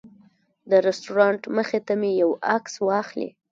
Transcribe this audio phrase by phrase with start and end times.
[0.69, 3.29] د رسټورانټ مخې ته مې یو عکس واخلي.